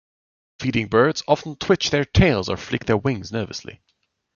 [0.59, 3.81] Feeding birds often twitch their tails or flick their wings nervously.